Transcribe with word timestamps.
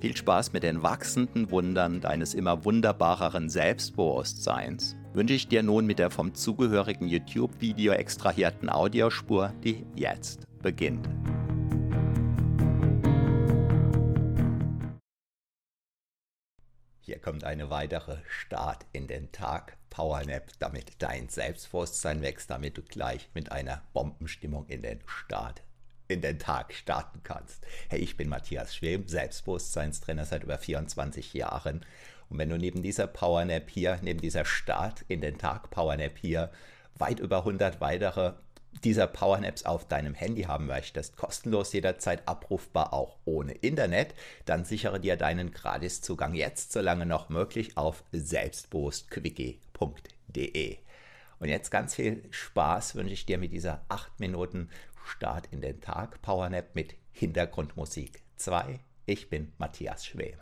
Viel 0.00 0.16
Spaß 0.16 0.54
mit 0.54 0.62
den 0.62 0.82
wachsenden 0.82 1.50
Wundern 1.50 2.00
deines 2.00 2.32
immer 2.32 2.64
wunderbareren 2.64 3.50
Selbstbewusstseins 3.50 4.96
wünsche 5.12 5.34
ich 5.34 5.46
dir 5.46 5.62
nun 5.62 5.84
mit 5.84 5.98
der 5.98 6.08
vom 6.08 6.32
zugehörigen 6.32 7.06
YouTube-Video 7.06 7.92
extrahierten 7.92 8.70
Audiospur, 8.70 9.52
die 9.62 9.84
jetzt 9.94 10.46
beginnt. 10.62 11.06
Hier 17.00 17.18
kommt 17.18 17.44
eine 17.44 17.68
weitere 17.68 18.16
Start 18.26 18.86
in 18.92 19.06
den 19.06 19.30
Tag 19.32 19.76
Powernap, 19.90 20.50
damit 20.60 20.94
dein 21.00 21.28
Selbstbewusstsein 21.28 22.22
wächst, 22.22 22.48
damit 22.48 22.78
du 22.78 22.82
gleich 22.82 23.28
mit 23.34 23.52
einer 23.52 23.82
Bombenstimmung 23.92 24.64
in 24.68 24.80
den 24.80 25.00
Start 25.04 25.62
in 26.10 26.20
den 26.20 26.38
Tag 26.38 26.74
starten 26.74 27.20
kannst. 27.22 27.64
Hey, 27.88 28.00
ich 28.00 28.16
bin 28.16 28.28
Matthias 28.28 28.74
Schwem, 28.74 29.08
Selbstbewusstseinstrainer 29.08 30.24
seit 30.24 30.44
über 30.44 30.58
24 30.58 31.34
Jahren 31.34 31.84
und 32.30 32.38
wenn 32.38 32.48
du 32.48 32.56
neben 32.56 32.82
dieser 32.82 33.06
Powernap 33.08 33.68
hier, 33.68 33.98
neben 34.02 34.20
dieser 34.20 34.44
Start 34.44 35.04
in 35.08 35.20
den 35.20 35.36
Tag 35.36 35.70
Powernap 35.70 36.16
hier, 36.16 36.50
weit 36.96 37.20
über 37.20 37.38
100 37.38 37.80
weitere 37.80 38.34
dieser 38.84 39.08
Powernaps 39.08 39.64
auf 39.64 39.88
deinem 39.88 40.14
Handy 40.14 40.44
haben 40.44 40.66
möchtest, 40.66 41.16
kostenlos 41.16 41.72
jederzeit 41.72 42.28
abrufbar, 42.28 42.92
auch 42.92 43.16
ohne 43.24 43.50
Internet, 43.52 44.14
dann 44.44 44.64
sichere 44.64 45.00
dir 45.00 45.16
deinen 45.16 45.50
Gratiszugang 45.50 46.34
jetzt, 46.34 46.70
solange 46.70 47.04
noch 47.04 47.30
möglich, 47.30 47.76
auf 47.76 48.04
selbstbewusstquickie.de. 48.12 50.78
Und 51.40 51.48
jetzt 51.48 51.70
ganz 51.70 51.96
viel 51.96 52.22
Spaß 52.30 52.94
wünsche 52.94 53.14
ich 53.14 53.26
dir 53.26 53.38
mit 53.38 53.50
dieser 53.50 53.84
8 53.88 54.20
Minuten 54.20 54.68
Start 55.04 55.48
in 55.50 55.60
den 55.60 55.80
Tag 55.80 56.22
Powernap 56.22 56.74
mit 56.74 56.94
Hintergrundmusik 57.12 58.22
2. 58.36 58.80
Ich 59.06 59.28
bin 59.28 59.52
Matthias 59.58 60.06
Schwem. 60.06 60.38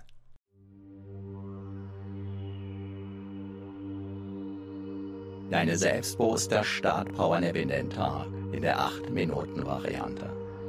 Deine 5.50 5.78
selbstbewusster 5.78 6.62
Start-Powernap 6.62 7.56
in 7.56 7.68
den 7.68 7.88
Tag 7.88 8.26
in 8.52 8.60
der 8.60 8.78
8-Minuten-Variante. 8.78 10.28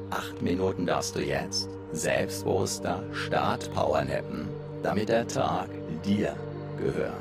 8 0.09 0.41
Minuten 0.41 0.85
darfst 0.85 1.15
du 1.15 1.19
jetzt 1.19 1.69
selbstbewusster 1.91 3.03
Start-Powernappen, 3.11 4.47
damit 4.81 5.09
der 5.09 5.27
Tag 5.27 5.69
dir 6.05 6.33
gehört. 6.77 7.13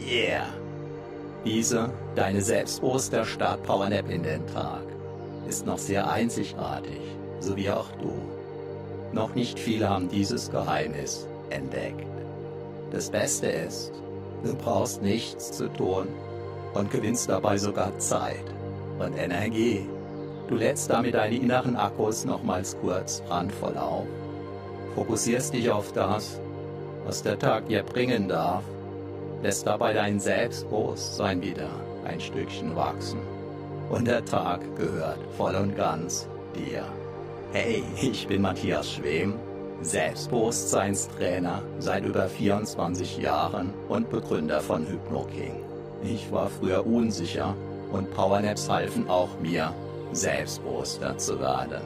Yeah! 0.00 0.46
Diese, 1.44 1.88
deine 2.16 2.42
selbstbewusster 2.42 3.24
Start-Powernap 3.24 4.10
in 4.10 4.24
den 4.24 4.44
Tag, 4.48 4.82
ist 5.48 5.66
noch 5.66 5.78
sehr 5.78 6.10
einzigartig, 6.10 7.00
so 7.40 7.56
wie 7.56 7.70
auch 7.70 7.90
du. 8.00 8.12
Noch 9.12 9.34
nicht 9.34 9.58
viele 9.58 9.88
haben 9.88 10.08
dieses 10.08 10.50
Geheimnis 10.50 11.26
entdeckt. 11.50 12.06
Das 12.90 13.10
Beste 13.10 13.46
ist, 13.46 13.92
du 14.44 14.54
brauchst 14.54 15.02
nichts 15.02 15.52
zu 15.52 15.68
tun, 15.68 16.08
und 16.74 16.90
gewinnst 16.90 17.28
dabei 17.28 17.56
sogar 17.58 17.98
Zeit 17.98 18.44
und 18.98 19.16
Energie. 19.16 19.86
Du 20.48 20.54
lädst 20.54 20.90
damit 20.90 21.14
deine 21.14 21.36
inneren 21.36 21.76
Akkus 21.76 22.24
nochmals 22.24 22.76
kurz 22.80 23.22
randvoll 23.28 23.76
auf, 23.76 24.06
fokussierst 24.94 25.52
dich 25.52 25.70
auf 25.70 25.92
das, 25.92 26.40
was 27.04 27.22
der 27.22 27.38
Tag 27.38 27.66
dir 27.66 27.82
bringen 27.82 28.28
darf, 28.28 28.64
lässt 29.42 29.66
dabei 29.66 29.92
dein 29.92 30.18
Selbstbewusstsein 30.18 31.42
wieder 31.42 31.68
ein 32.04 32.20
Stückchen 32.20 32.74
wachsen. 32.74 33.37
Und 33.90 34.06
der 34.06 34.24
Tag 34.24 34.60
gehört 34.76 35.18
voll 35.36 35.54
und 35.54 35.76
ganz 35.76 36.28
dir. 36.54 36.84
Hey, 37.52 37.82
ich 38.00 38.26
bin 38.28 38.42
Matthias 38.42 38.92
Schwem, 38.92 39.34
Selbstbewusstseinstrainer 39.80 41.62
seit 41.78 42.04
über 42.04 42.28
24 42.28 43.18
Jahren 43.18 43.72
und 43.88 44.10
Begründer 44.10 44.60
von 44.60 44.86
HypnoKing. 44.86 45.64
Ich 46.02 46.30
war 46.30 46.50
früher 46.50 46.86
unsicher 46.86 47.54
und 47.90 48.12
Powernaps 48.12 48.68
halfen 48.68 49.08
auch 49.08 49.40
mir, 49.40 49.72
selbstbewusster 50.12 51.16
zu 51.16 51.40
werden. 51.40 51.80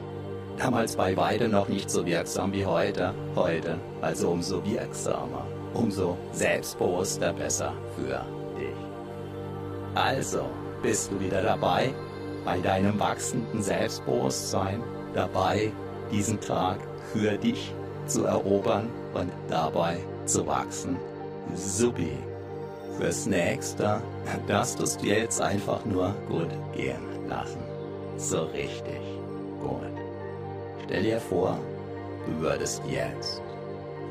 Damals 0.57 0.95
bei 0.95 1.15
weitem 1.15 1.51
noch 1.51 1.69
nicht 1.69 1.89
so 1.89 2.05
wirksam 2.05 2.51
wie 2.51 2.65
heute, 2.65 3.13
heute 3.35 3.77
also 4.01 4.29
umso 4.29 4.63
wirksamer, 4.65 5.45
umso 5.73 6.17
selbstbewusster 6.31 7.33
besser 7.33 7.73
für 7.95 8.23
dich. 8.59 8.75
Also, 9.95 10.45
bist 10.83 11.11
du 11.11 11.19
wieder 11.19 11.41
dabei, 11.41 11.91
bei 12.45 12.59
deinem 12.59 12.99
wachsenden 12.99 13.63
Selbstbewusstsein, 13.63 14.83
dabei, 15.15 15.71
diesen 16.11 16.39
Tag 16.39 16.77
für 17.13 17.37
dich 17.37 17.73
zu 18.05 18.25
erobern 18.25 18.89
und 19.13 19.31
dabei 19.49 19.97
zu 20.25 20.45
wachsen. 20.45 20.97
Supi. 21.55 22.11
Fürs 22.97 23.25
nächste 23.25 24.01
darfst 24.47 24.77
du 24.77 24.83
es 24.83 24.97
dir 24.97 25.17
jetzt 25.17 25.41
einfach 25.41 25.83
nur 25.85 26.13
gut 26.27 26.49
gehen 26.75 27.27
lassen. 27.27 27.63
So 28.17 28.43
richtig 28.43 29.01
gut. 29.59 29.81
Stell 30.85 31.03
dir 31.03 31.19
vor, 31.19 31.57
du 32.27 32.41
würdest 32.41 32.83
jetzt 32.87 33.41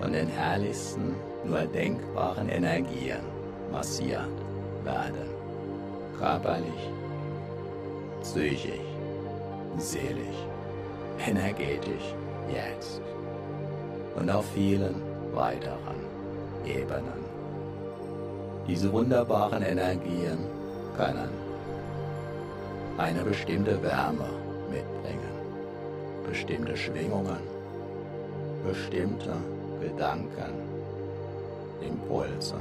von 0.01 0.13
den 0.13 0.27
herrlichsten, 0.27 1.15
nur 1.45 1.61
denkbaren 1.61 2.49
Energien 2.49 3.21
massiert 3.71 4.27
werden. 4.85 5.32
Körperlich, 6.23 6.89
psychisch, 8.21 8.79
seelisch, 9.77 10.41
energetisch, 11.19 12.15
jetzt. 12.49 13.01
Und 14.15 14.31
auf 14.31 14.45
vielen 14.55 15.03
weiteren 15.33 15.99
Ebenen. 16.65 17.25
Diese 18.69 18.93
wunderbaren 18.93 19.65
Energien 19.65 20.39
können 20.97 21.31
eine 22.99 23.25
bestimmte 23.25 23.83
Wärme 23.83 24.29
mitbringen, 24.71 25.35
bestimmte 26.25 26.77
Schwingungen, 26.77 27.43
bestimmte 28.65 29.35
Gedanken, 29.81 30.55
Impulse, 31.81 32.55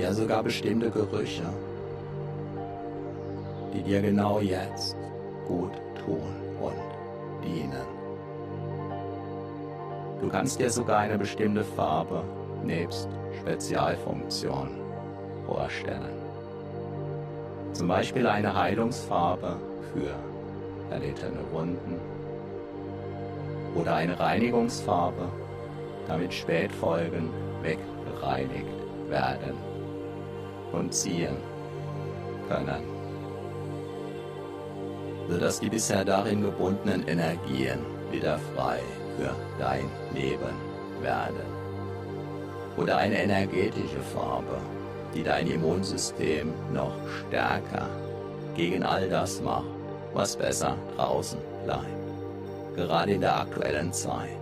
ja 0.00 0.12
sogar 0.12 0.42
bestimmte 0.42 0.90
Gerüche, 0.90 1.44
die 3.74 3.82
dir 3.82 4.00
genau 4.00 4.40
jetzt 4.40 4.96
gut 5.46 5.72
tun 6.04 6.34
und 6.60 7.44
dienen. 7.44 7.86
Du 10.20 10.28
kannst 10.28 10.58
dir 10.58 10.70
sogar 10.70 11.00
eine 11.00 11.18
bestimmte 11.18 11.64
Farbe 11.64 12.22
nebst 12.64 13.08
Spezialfunktion 13.40 14.68
vorstellen. 15.46 16.20
Zum 17.72 17.88
Beispiel 17.88 18.26
eine 18.26 18.54
Heilungsfarbe 18.54 19.56
für 19.92 20.14
erlittene 20.92 21.40
Wunden 21.52 21.96
oder 23.74 23.94
eine 23.94 24.18
Reinigungsfarbe, 24.18 25.28
damit 26.06 26.34
Spätfolgen 26.34 27.30
weggereinigt 27.62 28.66
werden 29.08 29.69
und 30.72 30.94
ziehen 30.94 31.36
können, 32.48 32.82
sodass 35.28 35.60
die 35.60 35.68
bisher 35.68 36.04
darin 36.04 36.42
gebundenen 36.42 37.06
Energien 37.06 37.80
wieder 38.10 38.38
frei 38.54 38.80
für 39.16 39.34
dein 39.58 39.88
Leben 40.14 40.54
werden. 41.00 41.60
Oder 42.76 42.96
eine 42.98 43.22
energetische 43.22 44.00
Farbe, 44.14 44.58
die 45.14 45.22
dein 45.22 45.46
Immunsystem 45.46 46.52
noch 46.72 46.94
stärker 47.26 47.88
gegen 48.54 48.82
all 48.82 49.08
das 49.08 49.40
macht, 49.42 49.66
was 50.14 50.36
besser 50.36 50.76
draußen 50.96 51.38
bleibt. 51.64 51.86
Gerade 52.76 53.12
in 53.12 53.20
der 53.20 53.40
aktuellen 53.40 53.92
Zeit. 53.92 54.38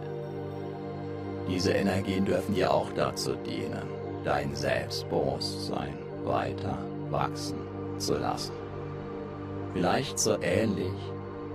Diese 1.48 1.72
Energien 1.72 2.26
dürfen 2.26 2.54
dir 2.54 2.72
auch 2.72 2.92
dazu 2.94 3.34
dienen, 3.36 3.88
dein 4.22 4.54
Selbstbewusstsein 4.54 6.07
weiter 6.28 6.78
wachsen 7.10 7.58
zu 7.98 8.14
lassen. 8.18 8.52
Vielleicht 9.72 10.18
so 10.18 10.40
ähnlich 10.40 10.92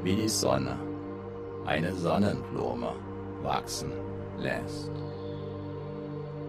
wie 0.03 0.15
die 0.15 0.29
Sonne 0.29 0.77
eine 1.65 1.93
Sonnenblume 1.93 2.91
wachsen 3.41 3.91
lässt. 4.37 4.91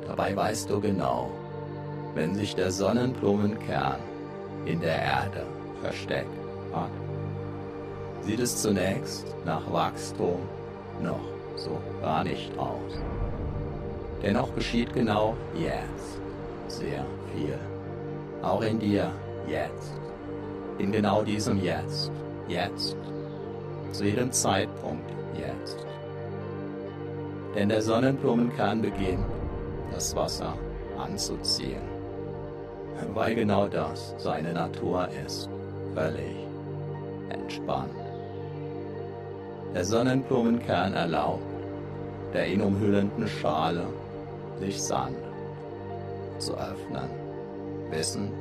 Dabei 0.06 0.34
weißt 0.34 0.68
du 0.68 0.80
genau, 0.80 1.30
wenn 2.14 2.34
sich 2.34 2.54
der 2.54 2.70
Sonnenblumenkern 2.70 4.00
in 4.66 4.80
der 4.80 4.96
Erde 4.96 5.46
versteckt 5.82 6.28
hat, 6.72 6.90
sieht 8.22 8.40
es 8.40 8.62
zunächst 8.62 9.34
nach 9.44 9.70
Wachstum 9.72 10.40
noch 11.02 11.20
so 11.56 11.78
gar 12.00 12.24
nicht 12.24 12.56
aus. 12.58 12.98
Dennoch 14.22 14.54
geschieht 14.54 14.92
genau 14.94 15.36
jetzt 15.54 16.20
sehr 16.68 17.04
viel. 17.34 17.58
Auch 18.44 18.62
in 18.62 18.78
dir 18.78 19.10
jetzt. 19.48 20.00
In 20.78 20.92
genau 20.92 21.22
diesem 21.22 21.62
Jetzt. 21.62 22.12
Jetzt. 22.48 22.96
Zu 23.92 24.04
jedem 24.04 24.30
Zeitpunkt 24.32 25.08
jetzt. 25.38 25.86
Denn 27.54 27.68
der 27.68 27.80
Sonnenblumenkern 27.80 28.82
beginnt, 28.82 29.24
das 29.92 30.14
Wasser 30.16 30.54
anzuziehen, 30.98 31.82
weil 33.14 33.34
genau 33.34 33.68
das 33.68 34.14
seine 34.18 34.52
Natur 34.52 35.08
ist, 35.24 35.48
völlig 35.94 36.36
entspannt. 37.28 37.94
Der 39.72 39.84
Sonnenblumenkern 39.84 40.94
erlaubt 40.94 41.54
der 42.34 42.48
ihn 42.48 42.60
umhüllenden 42.60 43.28
Schale 43.28 43.86
sich 44.58 44.82
sanft 44.82 45.14
zu 46.38 46.52
öffnen, 46.54 47.08
wissend, 47.90 48.32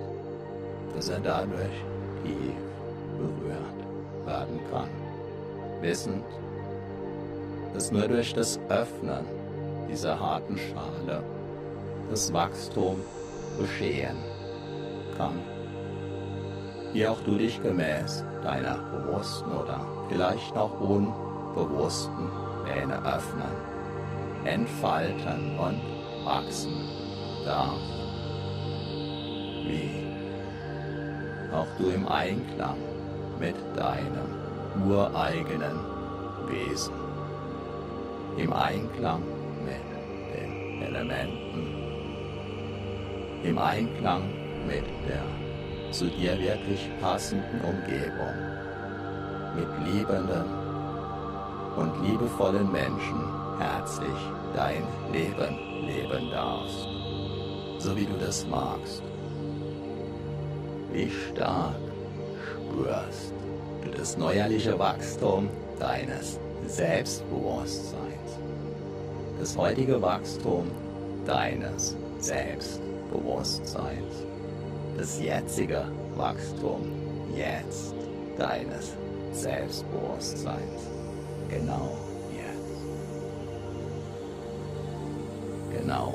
dass 0.95 1.09
er 1.09 1.19
dadurch 1.19 1.83
tief 2.23 2.55
berührt 3.17 4.25
werden 4.25 4.59
kann, 4.71 4.89
wissend, 5.81 6.23
dass 7.73 7.91
nur 7.91 8.07
durch 8.07 8.33
das 8.33 8.59
Öffnen 8.69 9.25
dieser 9.89 10.19
harten 10.19 10.57
Schale 10.57 11.23
das 12.09 12.31
Wachstum 12.33 12.97
geschehen 13.59 14.17
kann. 15.17 15.39
Wie 16.93 17.07
auch 17.07 17.19
du 17.21 17.37
dich 17.37 17.61
gemäß 17.61 18.23
deiner 18.43 18.77
bewussten 18.91 19.51
oder 19.51 19.79
vielleicht 20.09 20.53
noch 20.55 20.79
unbewussten 20.79 22.29
Pläne 22.65 23.03
öffnen, 23.05 23.51
entfalten 24.45 25.57
und 25.57 25.81
wachsen 26.25 26.73
darfst. 27.45 28.02
Wie 29.65 30.03
auch 31.53 31.67
du 31.77 31.89
im 31.89 32.07
Einklang 32.07 32.77
mit 33.39 33.55
deinem 33.75 34.89
ureigenen 34.89 35.79
Wesen. 36.47 36.93
Im 38.37 38.51
Einklang 38.51 39.21
mit 39.63 39.83
den 40.33 40.81
Elementen, 40.81 41.67
im 43.43 43.57
Einklang 43.57 44.23
mit 44.65 44.85
der 45.07 45.23
zu 45.91 46.05
dir 46.05 46.39
wirklich 46.39 46.89
passenden 46.99 47.61
Umgebung, 47.61 48.33
mit 49.55 49.93
liebenden 49.93 50.45
und 51.75 51.91
liebevollen 52.03 52.71
Menschen 52.71 53.19
herzlich 53.59 54.09
dein 54.55 54.83
Leben 55.11 55.59
leben 55.85 56.31
darfst, 56.31 56.87
so 57.77 57.95
wie 57.95 58.05
du 58.05 58.17
das 58.19 58.47
magst. 58.47 59.03
Wie 60.93 61.09
stark 61.09 61.75
spürst 62.45 63.33
du 63.83 63.89
das 63.97 64.15
neuerliche 64.15 64.77
Wachstum 64.77 65.49
deines 65.79 66.39
Selbstbewusstseins. 66.67 68.37
Das 69.39 69.57
heutige 69.57 69.99
Wachstum 69.99 70.69
deines 71.25 71.97
Selbstbewusstseins. 72.19 74.23
Das 74.95 75.19
jetzige 75.19 75.85
Wachstum 76.15 76.83
jetzt 77.35 77.95
deines 78.37 78.93
Selbstbewusstseins. 79.31 80.91
Genau 81.49 81.97
jetzt. 82.31 82.83
Genau, 85.75 86.13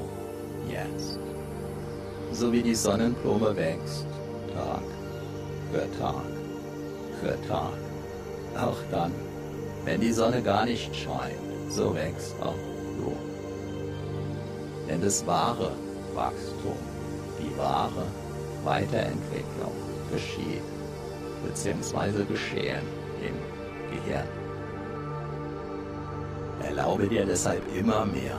jetzt. 0.70 1.18
So 2.30 2.52
wie 2.52 2.62
die 2.62 2.76
Sonnenblume 2.76 3.56
wächst, 3.56 4.06
Tag 4.54 4.82
für 5.72 5.98
Tag 5.98 6.24
für 7.20 7.48
Tag. 7.48 7.72
Auch 8.56 8.78
dann, 8.90 9.12
wenn 9.84 10.00
die 10.00 10.12
Sonne 10.12 10.42
gar 10.42 10.64
nicht 10.64 10.94
scheint, 10.94 11.38
so 11.68 11.94
wächst 11.94 12.34
auch 12.40 12.54
du. 12.98 13.16
Denn 14.88 15.00
das 15.00 15.26
wahre 15.26 15.72
Wachstum, 16.14 16.78
die 17.38 17.56
wahre 17.58 18.06
Weiterentwicklung 18.64 19.72
geschieht, 20.12 20.62
beziehungsweise 21.44 22.24
geschehen 22.24 22.82
im 23.20 23.34
Gehirn. 23.90 24.28
Erlaube 26.62 27.06
dir 27.08 27.24
deshalb 27.24 27.62
immer 27.76 28.04
mehr, 28.06 28.36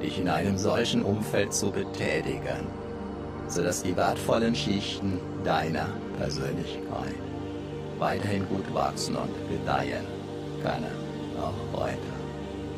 dich 0.00 0.20
in 0.20 0.28
einem 0.28 0.56
solchen 0.56 1.02
Umfeld 1.02 1.52
zu 1.52 1.70
betätigen, 1.70 2.66
sodass 3.48 3.82
die 3.82 3.96
wertvollen 3.96 4.54
Schichten 4.54 5.18
deiner 5.42 5.88
Persönlichkeit 6.18 7.14
weiterhin 7.98 8.46
gut 8.48 8.72
wachsen 8.72 9.16
und 9.16 9.30
gedeihen 9.48 10.06
können, 10.62 10.92
auch 11.40 11.80
heute. 11.80 11.98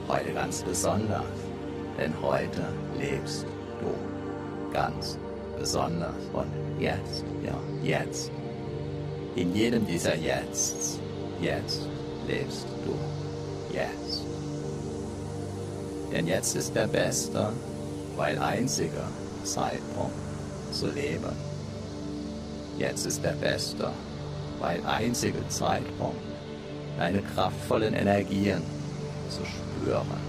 Heute 0.08 0.32
ganz 0.32 0.62
besonders, 0.62 1.24
denn 1.98 2.12
heute 2.22 2.62
lebst 2.98 3.46
du 3.80 4.72
ganz 4.72 5.18
besonders 5.58 6.14
und 6.32 6.46
jetzt, 6.80 7.24
ja, 7.44 7.54
jetzt. 7.82 8.30
In 9.36 9.54
jedem 9.54 9.86
dieser 9.86 10.16
Jetzts, 10.16 10.98
jetzt 11.40 11.82
lebst 12.26 12.66
du, 12.84 12.94
jetzt. 13.74 14.24
Denn 16.12 16.26
jetzt 16.26 16.56
ist 16.56 16.74
der 16.74 16.88
beste, 16.88 17.52
weil 18.16 18.38
einzige 18.38 19.02
Zeitpunkt 19.44 20.29
zu 20.70 20.88
leben. 20.88 21.32
Jetzt 22.78 23.06
ist 23.06 23.22
der 23.22 23.32
beste, 23.32 23.90
weil 24.58 24.84
einzige 24.86 25.46
Zeitpunkt 25.48 26.16
deine 26.98 27.22
kraftvollen 27.22 27.94
Energien 27.94 28.62
zu 29.28 29.40
spüren. 29.44 30.20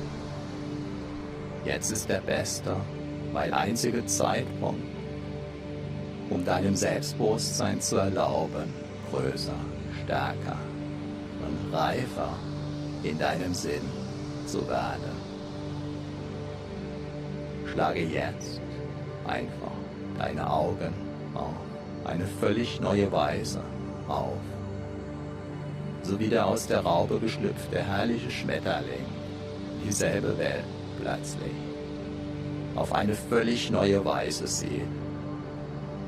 Jetzt 1.65 1.91
ist 1.91 2.09
der 2.09 2.21
beste, 2.21 2.75
weil 3.33 3.53
einzige 3.53 4.05
Zeitpunkt, 4.05 4.81
um 6.29 6.43
deinem 6.45 6.75
Selbstbewusstsein 6.75 7.79
zu 7.81 7.97
erlauben, 7.97 8.73
größer, 9.11 9.55
stärker 10.03 10.57
und 11.45 11.73
reifer 11.73 12.33
in 13.03 13.17
deinem 13.19 13.53
Sinn 13.53 13.81
zu 14.45 14.67
werden. 14.67 15.11
Schlage 17.71 18.01
jetzt 18.01 18.59
einfach 19.27 19.70
deine 20.21 20.49
Augen 20.49 20.93
auf 21.33 21.55
eine 22.05 22.25
völlig 22.25 22.79
neue 22.79 23.11
Weise 23.11 23.61
auf. 24.07 24.37
So 26.03 26.19
wie 26.19 26.29
der 26.29 26.45
aus 26.45 26.67
der 26.67 26.81
Raube 26.81 27.19
geschlüpfte 27.19 27.79
herrliche 27.79 28.29
Schmetterling, 28.29 29.05
dieselbe 29.83 30.37
Welt 30.37 30.65
plötzlich 30.99 31.55
auf 32.75 32.93
eine 32.93 33.13
völlig 33.13 33.69
neue 33.69 34.03
Weise 34.05 34.47
sieht 34.47 34.87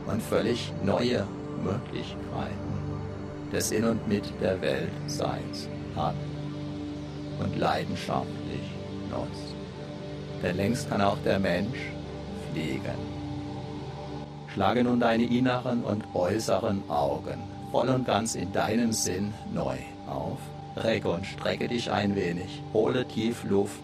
und 0.06 0.22
völlig 0.22 0.72
neue 0.84 1.26
Möglichkeiten 1.64 2.74
des 3.52 3.72
In 3.72 3.86
und 3.86 4.08
Mit 4.08 4.26
der 4.42 4.60
Welt 4.62 4.92
Seins 5.08 5.68
hat 5.96 6.16
und 7.40 7.58
leidenschaftlich 7.58 8.68
nutzt. 9.10 9.56
Denn 10.42 10.58
längst 10.58 10.90
kann 10.90 11.02
auch 11.02 11.18
der 11.24 11.40
Mensch 11.40 11.80
fliegen. 12.52 13.23
Schlage 14.54 14.84
nun 14.84 15.00
deine 15.00 15.24
inneren 15.24 15.84
und 15.84 16.04
äußeren 16.14 16.90
Augen 16.90 17.54
voll 17.74 17.90
und 17.90 18.06
ganz 18.06 18.36
in 18.36 18.52
deinem 18.54 18.94
Sinn 18.94 19.34
neu 19.52 19.78
auf. 20.08 20.38
Recke 20.78 21.10
und 21.10 21.26
strecke 21.26 21.68
dich 21.68 21.90
ein 21.90 22.16
wenig. 22.16 22.62
Hole 22.72 23.04
tief 23.08 23.44
Luft. 23.46 23.82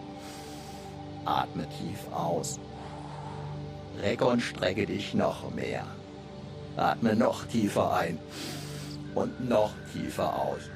Atme 1.26 1.68
tief 1.70 2.14
aus. 2.14 2.60
Recke 4.00 4.26
und 4.26 4.42
strecke 4.42 4.86
dich 4.86 5.16
noch 5.16 5.50
mehr. 5.56 5.86
Atme 6.78 7.16
noch 7.16 7.46
tiefer 7.46 7.92
ein 7.94 8.20
und 9.16 9.50
noch 9.50 9.72
tiefer 9.92 10.36
aus. 10.36 10.70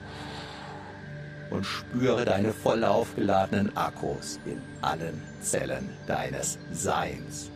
Und 1.52 1.66
spüre 1.66 2.26
deine 2.26 2.52
voll 2.52 2.84
aufgeladenen 2.84 3.78
Akkus 3.78 4.40
in 4.46 4.60
allen 4.82 5.22
Zellen 5.40 5.88
deines 6.08 6.58
Seins. 6.72 7.52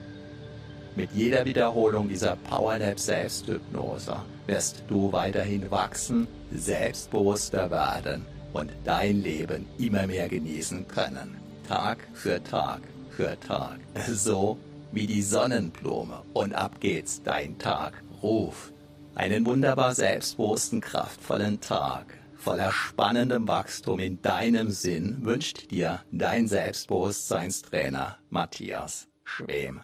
Mit 0.98 1.12
jeder 1.14 1.46
Wiederholung 1.46 2.10
dieser 2.10 2.36
Powernap 2.38 3.00
Selbsthypnose 3.00 4.16
wirst 4.48 4.84
du 4.88 5.12
weiterhin 5.12 5.70
wachsen, 5.70 6.28
selbstbewusster 6.52 7.70
werden 7.70 8.26
und 8.54 8.72
dein 8.84 9.22
Leben 9.22 9.68
immer 9.78 10.08
mehr 10.08 10.28
genießen 10.28 10.88
können. 10.88 11.38
Tag 11.68 12.00
für 12.14 12.44
Tag 12.44 12.82
für 13.12 13.40
Tag. 13.40 13.78
So 14.08 14.58
wie 14.92 15.06
die 15.06 15.22
Sonnenblume. 15.22 16.24
Und 16.34 16.56
ab 16.56 16.80
geht's, 16.80 17.22
dein 17.22 17.60
Tag 17.60 18.02
ruft. 18.24 18.74
Einen 19.14 19.46
wunderbar 19.46 19.94
selbstbewussten, 19.94 20.82
kraftvollen 20.82 21.62
Tag 21.62 22.18
voller 22.34 22.72
spannendem 22.72 23.48
Wachstum 23.48 24.00
in 24.00 24.20
deinem 24.24 24.72
Sinn 24.72 25.18
wünscht 25.22 25.70
dir 25.70 26.02
dein 26.12 26.48
Selbstbewusstseinstrainer 26.48 28.18
Matthias 28.32 29.08
Schwem. 29.24 29.82